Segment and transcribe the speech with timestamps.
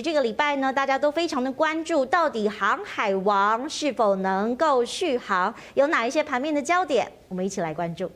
[0.00, 8.10] 这个礼拜呢，大家都非常的关注，到底航海王是否能够续航，有哪一些盘面的焦点，我们一起来关注。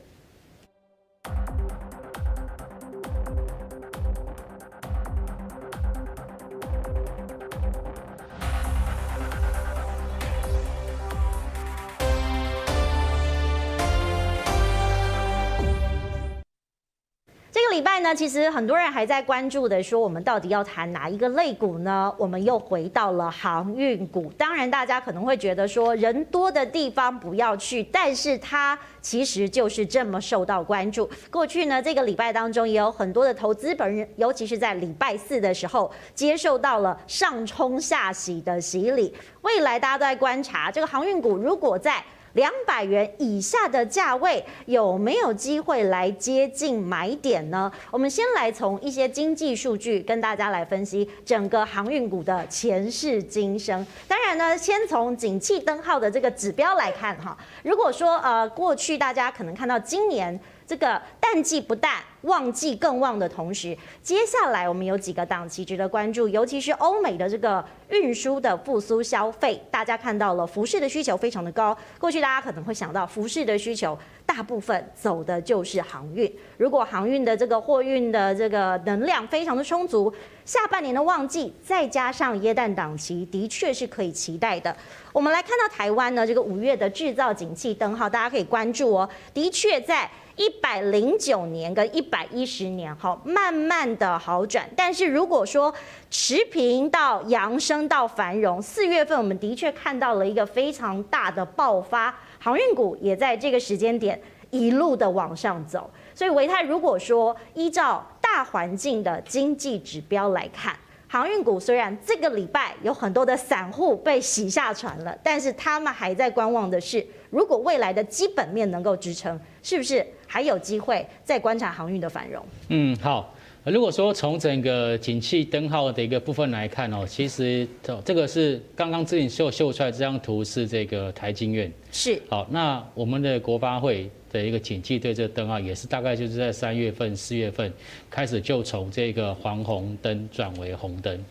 [17.79, 22.13] 礼拜呢，其实很多人还在关注的说，我们到底要谈哪一个类股呢？
[22.17, 24.29] 我们又回到了航运股。
[24.37, 31.09] 当然，大家可能会觉得说，人多的地方不要去，但是它其实就是这么受到关注。
[31.31, 39.15] 过去呢，这个礼拜当中也有很多的投资本人，尤其是在礼拜四的时候，接受到了上冲下洗的洗礼。
[39.43, 47.71] 未来大家都在观察这个航运股，如果在两百元以下的价位有没有机会来接近买点呢？
[47.91, 53.85] 我们先来从一些经济数据跟大家来分析整个航运股的前世今生。
[54.07, 57.37] 当然呢，先从景气灯号的这个指标来看哈。
[57.63, 60.39] 如果说呃过去大家可能看到今年。
[60.69, 71.75] 这个淡季不淡，旺季更旺的同时，接下来我们有几个档期值得关注，尤其是欧美的这个运输的复苏消费，大家看到了服饰的需求非常的高。
[71.97, 76.31] 过去大家可能会想到服饰的需求，大部分走的就是航运。
[76.57, 80.13] 如果航运的这个货运的这个能量非常的充足，
[80.45, 84.77] 下半年的旺季再加上耶诞档期，的确是可以期待的。
[85.11, 90.07] 我们来看到台湾呢，这个五月的制造景气灯号，大家可以关注哦，的确在。
[90.39, 94.65] 一百零九年跟一百一十年，好，慢慢的好转。
[94.73, 95.73] 但是如果说
[96.09, 104.17] 持平到扬升到繁荣，四月份我们的确看到了一个非常大的爆发，航运股也在这个时间点
[104.49, 105.91] 一路的往上走。
[106.15, 110.73] 所以维泰如果说依照大环境的经济指标来看，
[111.09, 120.05] 航运股虽然这个礼拜有很多的散户被洗下船了，但是他们还在观望的是，如果未来的基本面能够支撑，是不是？
[120.27, 122.43] 还有机会再观察航运的繁荣。
[122.69, 123.33] 嗯，好。
[123.65, 127.67] 如果说从整个景气灯号的一个部分来看哦，其实
[128.05, 131.71] 这个是刚刚之前秀秀出来这张图是这个台经院。
[131.91, 132.19] 是。
[132.29, 137.71] 好，那我们的国发会的一个景气对这个灯号也是大概就是在三月份、四月份
[138.09, 141.23] 开始就从这个黄红灯转为红灯。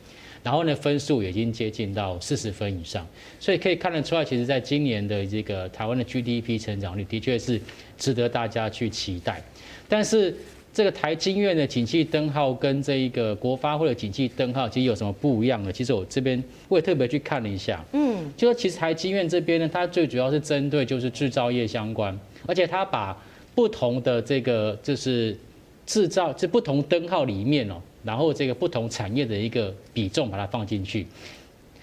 [0.42, 3.06] 然后呢，分数已经接近到四十分以上，
[3.40, 7.60] 所以可以看得出来，其实在今年的这个台湾的 GDP 成长率的确是
[7.96, 9.42] 值得大家去期待。
[9.88, 10.34] 但是
[10.72, 15.72] 这个台经院的景气灯号跟这一个国发会的景气灯号其实有什么不一样呢？
[15.72, 22.16] 其实我这边我也特别去看了一下，嗯，就说其实台经院这边呢，它最主要是针对就是制造业相关，
[22.46, 23.16] 而且它把
[23.54, 25.36] 不同的这个就是
[25.84, 27.80] 制造这不同灯号里面哦。
[28.08, 31.06] 然后这个不同产业的一个比重把它放进去，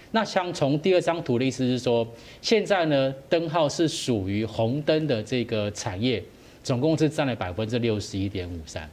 [0.09, 2.07] 那像从第二张图的意思是说，
[2.41, 6.23] 现在呢灯号是属于红灯的这个产业，
[6.63, 8.89] 总共是占了百分之六十一点五三。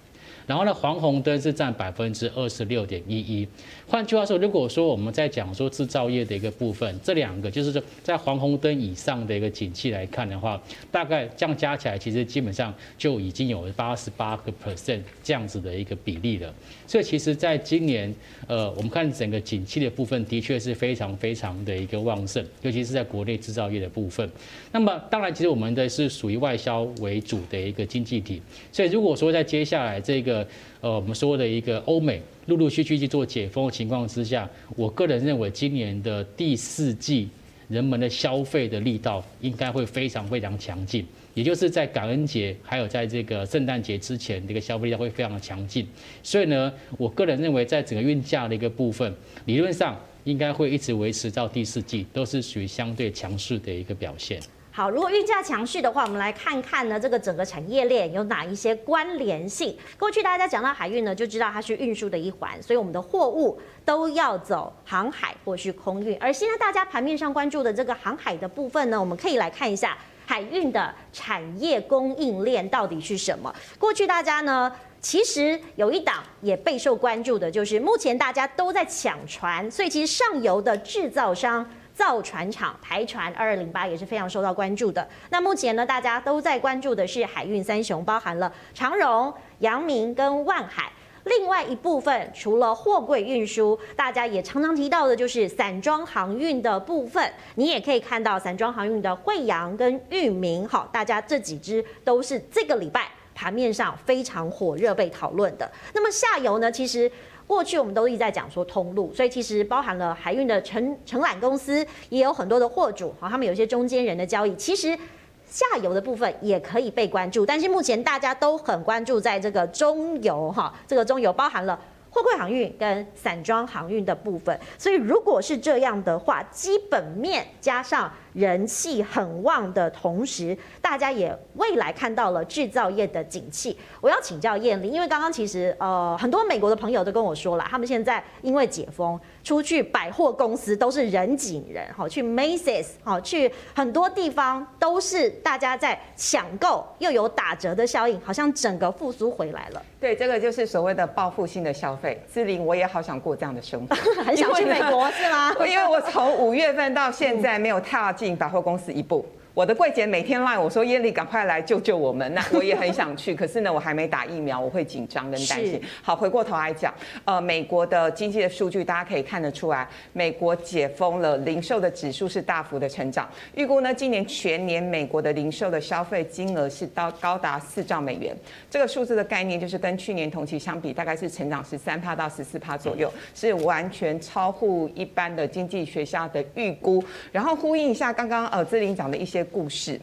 [0.47, 3.47] 然后呢，黄红灯是占百分之二十六点一一。
[3.89, 10.61] 换句话说，如果说我们在讲说制造业的一个部分，这两个就是说在黄红灯以上的一个景气来看的话，
[10.91, 16.53] 大概这样加起来，其实基本上就已经有八十八个 percent 这样子的一个比例了。
[16.87, 18.15] 所以其实在今年，
[18.47, 24.29] 呃，我们看整个景气的部分，的确是非常非常的一个旺盛，尤其是在国内制造业的部分。
[24.71, 28.41] 那么当然，其实我们的是属于外销为主的一个经济体，
[28.71, 30.47] 所以如果说在接下来这一个
[30.81, 37.29] 呃，我们说的一个欧美陆陆续续去做解封的情况之下，我个人认为今年的第四季
[37.69, 45.87] 人们的消费的力道应该会非常非常强劲，也就是在感恩节还有在这个圣诞节之前，这个消费力道会非常的强劲。
[46.23, 49.13] 所以呢，我个人认为在整个运价的一个部分，
[49.47, 54.41] 理论上应该会一直维持到第四季，都是属于相对强势的一个表现。
[54.75, 59.77] 好，如果运价强势的话，我们来看看呢，这个整个产业链有哪一些关联性？
[59.99, 66.17] 过去大家讲到海运呢，就知道它是运输的一环，所以我们的货物都要走航海或是空运。
[66.19, 73.55] 而现在大家盘面上关注的这个航海的部分呢，我们可以来看一下海运的产业供应链到底是什么。
[73.79, 81.71] 过去大家呢，其实有一档也备受关注的，就是目前大家都在抢船，所以其实上游的制造商。
[81.95, 85.07] 造船厂台船二二零八也是非常受到关注的。
[85.31, 90.91] 那目前呢，大家都在关注的是海运三雄，包含了长荣、阳明跟万海。
[91.25, 97.33] 另外一部分，除了货柜运输，大家也常常提到的就是散装航运的部分。
[97.55, 105.71] 你也可以看到散装航运的慧洋跟裕民，好，大家这几支都是这个礼拜盘面上非常火热被讨论的。
[105.95, 107.11] 那么下游呢，其实。
[107.47, 114.99] 过去我们都一直在讲说通路，所以其实包含了海运的承承揽公司，也有很多的货主，好，他们有一些中间人的交易，其实
[115.47, 117.45] 下游的部分也可以被关注。
[117.45, 121.79] 但是目前大家都很关注在这个中游哈，这个中游包含了。
[122.15, 133.77] 货柜航运跟散装航运的部分，所以如果是这样的话，基本面加上人气很旺的同时，大家也未来看到了制造业的景气。
[134.01, 139.19] 我要请教燕玲，因为刚刚其实呃很多美国的朋友都跟我说了，他们现在因为解封。
[139.45, 149.83] 出去百货公司都是人挤人，好去 Macy's，好去很多地方都是大家在抢购，又有打折的效应，好像整个复苏回来了。
[149.99, 152.25] 对，这个就是所谓的报复性的消费。
[152.33, 155.53] 志玲，我也好想过这样的生活， 很想去美国是吗？
[155.67, 159.27] 因为我从五月份到现在没有踏进百货公司一步。
[159.55, 165.79] 我的柜姐每天赖我说：“燕俐，赶快来救救我们！”那 我也很想去，可是呢，我还没打疫苗，我会紧张跟担心。
[166.01, 166.93] 好，回过头来讲，
[167.27, 173.29] 呃，美国的经济的数据大家可以看得出来，美国解封了，零售的指数是大幅的成长。
[173.55, 178.35] 预估呢，今年全年美国的零售的消费金额是到高达四兆美元。
[178.71, 187.05] 这个数字的概念就是跟去年同期相比，大概是成长十三趴到十四趴左右，是完全超乎一般的经济学家的预估。
[187.31, 189.42] 然后呼应一下刚刚呃志玲讲的一些。
[189.45, 190.01] 故事，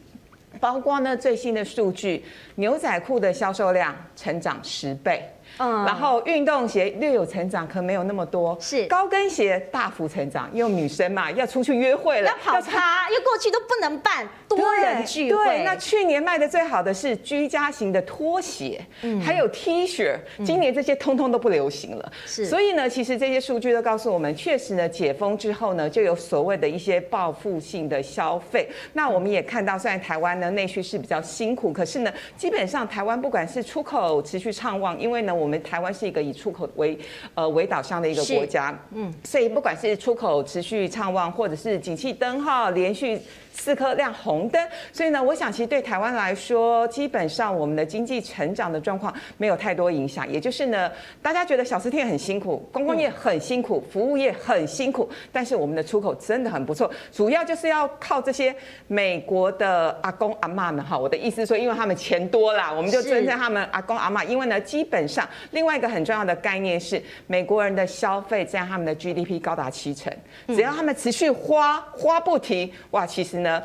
[0.58, 2.22] 包括呢最新的数据，
[2.60, 5.22] 牛仔裤的销售量成长十倍。
[5.58, 8.56] 嗯，然后运动鞋略有成长，可没有那么多。
[8.60, 15.44] 是高跟鞋大幅成长，因为女生嘛要出去约会了，要跑趴，因为过去都不能办多人聚会。
[15.44, 22.12] 对，那去年卖的最好的是居家型的拖鞋，嗯，还有 T 恤，今年这些通通都不流行了。
[22.24, 28.68] 是，所以呢，其实这些数据都告诉我们，确实呢，解封之后呢，就有所谓的一些报复性的消费。
[28.92, 35.30] 那我们也看到，虽然台湾呢内需是比较辛苦，可是呢，基本上台湾不管是出口持续畅旺，因为呢。
[35.40, 36.98] 我们台湾是一个以出口为
[37.34, 43.18] 呃为导向的一个国家，嗯，所以不管是出口持续畅旺，或者是景气灯号连续。
[43.52, 50.26] 四颗亮红灯，所以呢，我想其实对台湾来说，基本上我们的经济成长的状况没有太多影响。
[50.32, 56.90] 也就是呢，大家觉得小吃店很辛苦，观光业很辛苦，服务业很辛苦，但是我们的出口真的很不错。
[57.12, 58.54] 主要就是要靠这些
[58.86, 60.96] 美国的阿公阿妈们哈。
[60.96, 64.22] 我的意思说，因为他们钱多啦，我们就尊称他们阿公阿妈。
[64.22, 70.12] 因为呢，基本上另外一个很重要的概念是，美国人的消费占他们的 GDP 高达七成，
[70.46, 73.40] 只要他们持续花花不停，哇，其实。
[73.40, 73.62] 呢，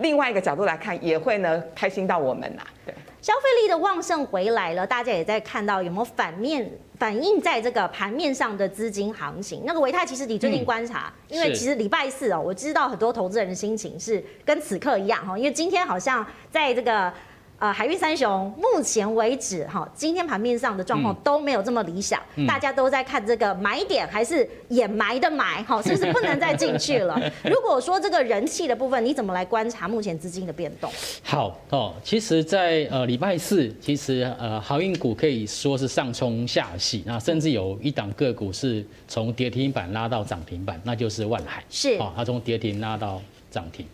[0.00, 2.62] 另外一个角度来看，也会呢开心到我们呐。
[2.86, 6.66] 对，消费力的旺盛回来了，大家也在看到有没有反面
[6.98, 9.62] 反映在这个盘面上的资金行情。
[9.66, 17.12] 那个维泰，其实你最近观察，嗯、因为其实礼拜四哦，我知道很多投资人的心情是跟此刻一样哈，因为今天好像在这个。
[17.56, 27.18] 呃，海运三雄目前为止哈，今天盘面上的状况都没有这么理想，嗯、大家都在看这个买点还是掩埋的买哈，是不是不能再进去了？
[27.44, 30.92] 如果说这个人气的部分，你怎么来观察目前资金的变动？
[31.22, 43.86] 好哦，其实在，在呃礼拜四，其实呃航运股可以说是上冲下洗，那甚至有一档个股是从跌停板拉到涨停板，那就是万海是哦，它从跌停拉到涨停。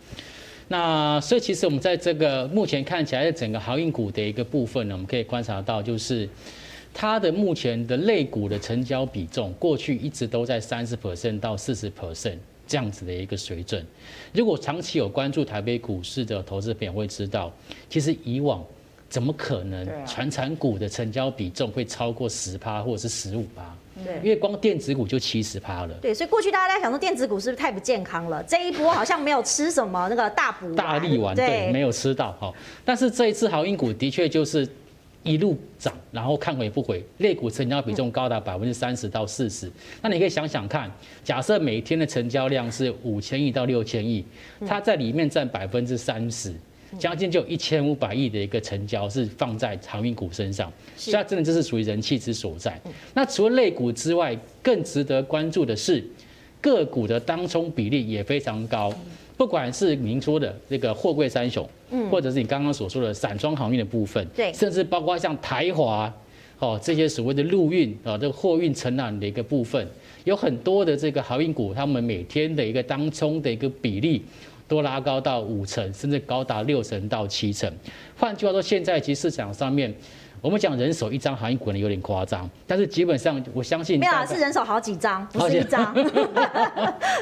[0.73, 6.29] 那所以其实我们在这个目前看起来，整个航运股的一个部分呢，我们可以观察到，就是
[6.95, 12.37] 它的目前的类股的成交比重，过去一直都在三十 percent 到四十 percent
[12.69, 13.85] 这样子的一个水准。
[14.33, 17.53] 如果长期有关注台北股市的投资朋友会知道，
[17.89, 18.65] 其实以往
[19.09, 23.77] 怎么可能传产股的成交比重会超过十趴或者是十五趴？
[24.05, 25.95] 对，因为光电子股就七十趴了。
[26.01, 28.43] 对，所以过去大家在想说电子股是不是太不健康了？
[28.45, 32.53] 这一波好像没有吃什么那个大补大力丸，对，没有吃到哈。
[32.85, 34.69] 但是这一次航运股的确就是
[35.23, 39.71] 一路涨，然后看回不回，类股成交比重高达百分之三十到四十。
[40.01, 40.91] 那你可以想想看，
[41.23, 44.25] 假设每天的成交量是五千亿到六千亿，
[44.67, 46.55] 它在里面占百分之三十。
[46.99, 52.81] 将近就有一千五百亿的一个成交是放在航运股身上，所以它真的就是属于人气之所在。
[53.15, 56.05] 那除了类股之外，更值得关注的是
[56.61, 58.93] 个股的当冲比例也非常高，
[59.37, 62.11] 不管是您说的这个货柜三雄，嗯。
[62.11, 66.13] 或者是你刚刚所说的散装航运的部分，对，甚至包括像台华
[66.59, 69.87] 哦这些所谓的陆运啊这个货运承揽的一个部分，
[70.25, 74.23] 有很多的这个航运股，他们每天的一个当冲的一个比例。
[74.71, 77.69] 都拉高到五成，甚至高达六成到七成。
[78.17, 79.93] 换句话说，现在其实市场上面，
[80.43, 85.95] 我们讲人手一张航运股可能有点夸张，但是基本上我相信没有啊，是人手好几张，不是一张。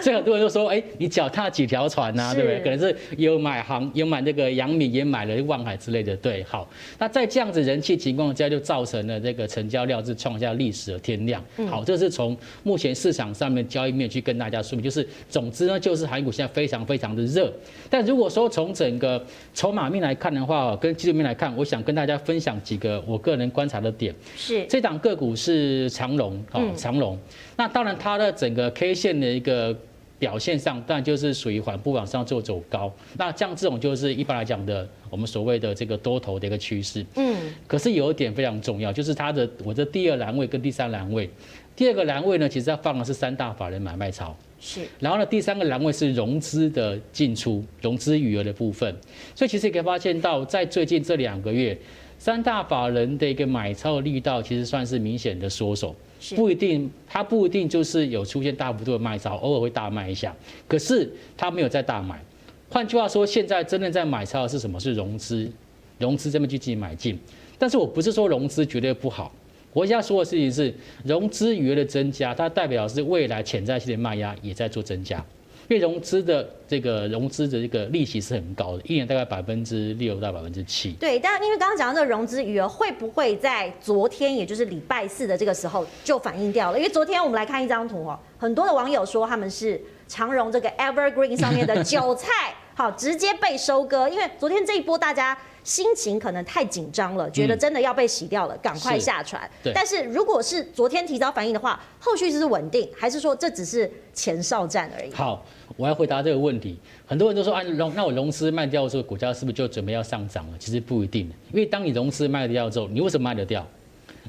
[0.00, 2.60] 所 以很多人都说，哎，你脚踏几条船呐、啊，对不对？
[2.60, 6.16] 可能是有买航，有买那个阳明，也买了万海之类的。
[6.16, 11.42] 对，好，那在这样子人气情况下，就造成了这个成交量是创下历史的天量。
[11.68, 17.52] 好，这是从目前市场上面交易面去跟大家说明，就是总之呢，就是航运股现在非常非常的热。
[17.90, 19.20] 但如果说从整个
[19.54, 23.02] 筹码面来看的话，跟技术面来看，我想跟大家分享几个。
[23.09, 27.19] 我个人观察的点是，这档个股是长荣哦，长荣。
[27.57, 29.75] 那当然，它的整个 K 线的一个
[30.19, 32.93] 表现上，当然就是属于缓步往上做走高。
[33.17, 37.05] 那像这种就是一般来讲的，我们所谓的这个多头的一个趋势。
[37.17, 37.35] 嗯。
[37.67, 41.31] 可是有一点非常重要，就是它的我的第二栏位跟第三栏位，
[41.75, 44.37] 第二个栏位呢，其实它放的是三大法人买卖潮。
[44.61, 44.83] 是。
[44.99, 48.95] 然后呢，第三个栏位是融资的进出、融资余额的部分。
[49.35, 51.79] 所以其实也可以发现到，在最近这两个月。
[52.18, 55.94] 三大法人的一个买超的力道，其实算是明显的缩手，
[56.34, 60.34] 不一定，它不一定就是有出现大幅度的卖超，偶尔会大卖一下，
[60.66, 62.20] 可是它没有在大买。
[62.68, 64.78] 换句话说，现在真正在买超的是什么？
[64.78, 65.50] 是融资，
[65.98, 67.18] 融资这边去进行买进。
[67.56, 69.32] 但是我不是说融资绝对不好，
[69.72, 75.25] 我现在说的事情是融资余额的增加，它代表是未来潜在性的卖压也在做增加。
[75.68, 80.92] 因为融资的这个融资的这个利息是很高的，一年大概百分之六到百分之七。
[80.92, 86.78] 对，但因为刚刚讲到这个融资余额会不会在昨天，也就是礼拜四的这个时候就反映掉了？
[86.78, 94.08] 因为昨天我们来看一张图哦，很多的网友说他们是长荣这个 Evergreen 上面的韭菜，好，直接被收割。
[94.08, 99.50] 因为昨天这一波大家心情可能太紧张了，觉得真的要被洗掉了，赶快下船。
[99.64, 99.73] 对。
[99.75, 105.12] 但是如果是昨天提早反应的话，后续是稳定，还是说这只是前哨战而已？
[105.12, 105.44] 好。
[105.76, 110.56] 我要回答这个问题，很多人都说啊，融那我融资卖掉之后，股价是不是就准备要上涨了？
[110.58, 113.66] 其实不一定，因为当你融资卖掉之后，你为什么卖得掉？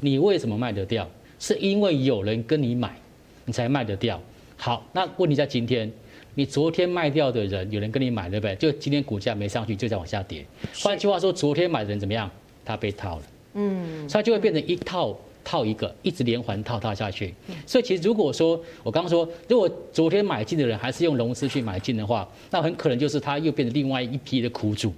[0.02, 1.08] 你为什么卖得掉？
[1.38, 2.96] 是因为有人跟你买，
[3.46, 4.20] 你才卖得掉。
[4.58, 5.92] 好，那问题在今天，
[6.36, 8.56] 你昨天卖掉的人，有人跟你买，对不对？
[8.56, 10.46] 就今天股价没上去，就在往下跌。
[10.82, 12.30] 换句话说，昨天买的人怎么样？
[12.64, 13.24] 他被套了，
[13.56, 15.18] 嗯，所以就会变成一套。
[15.42, 17.34] 套一个，一直连环套套下去。
[17.66, 24.94] 所以其实如果说我刚刚说，如果昨天买进的人还是用融资去买进的话，那很可能就是他又变成另外一批的苦主。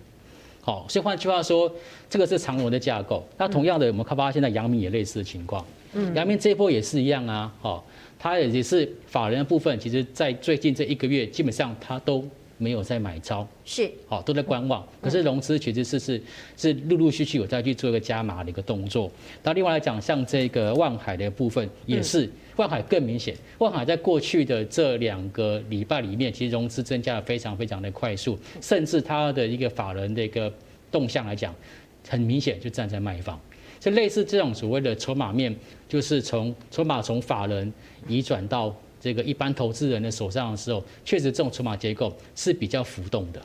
[0.62, 1.72] 好，所以换句话说，
[2.10, 3.24] 这个是长荣的架构。
[3.38, 5.66] 那同样的，我们看发现在阳明也类似的情况。
[5.94, 7.52] 嗯，阳明这一波也是一样啊。
[7.60, 7.86] 好，
[8.20, 12.24] 它也是法人的部分，其实在最近这一个月，基本上它都。
[12.62, 14.88] 没有在买超，是好都在观望。
[15.02, 16.22] 可是融资其实是是
[16.56, 19.12] 是陆陆续续有再去做一个加码的一个动作。
[19.42, 23.36] 那另外来讲，像这个万海的部分也是，万海更明显。
[23.58, 30.54] 万海在过去的这两个礼拜里面，其实融资增加的非常非常的快速，甚至它的一个法人的一个
[30.92, 31.56] 动向来讲，
[32.08, 33.40] 很明显就站在卖方。
[33.80, 35.56] 就类似这种所谓的筹码面，
[35.90, 37.74] 就是从筹码从法人
[38.08, 38.76] 移转到。
[39.02, 43.42] 这个一般投资人的手上的时候，确实这种筹码结构是比较浮动的。